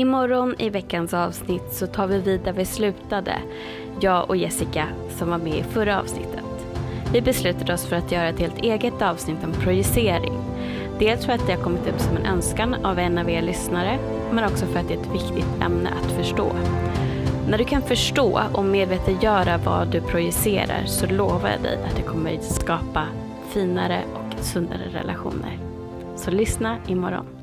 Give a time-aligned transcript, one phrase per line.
[0.00, 3.38] Imorgon i veckans avsnitt så tar vi vid där vi slutade.
[4.00, 6.44] Jag och Jessica som var med i förra avsnittet.
[7.12, 10.38] Vi beslutade oss för att göra ett helt eget avsnitt om projicering.
[10.98, 13.98] Dels för att det har kommit upp som en önskan av en av er lyssnare,
[14.32, 16.52] men också för att det är ett viktigt ämne att förstå.
[17.48, 22.02] När du kan förstå och medvetandegöra vad du projicerar så lovar jag dig att det
[22.02, 23.06] kommer skapa
[23.48, 25.58] finare och sundare relationer.
[26.16, 27.39] Så lyssna imorgon.